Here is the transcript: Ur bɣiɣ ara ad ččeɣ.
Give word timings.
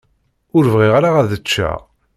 Ur 0.55 0.65
bɣiɣ 0.73 0.93
ara 0.97 1.09
ad 1.21 1.31
ččeɣ. 1.41 1.79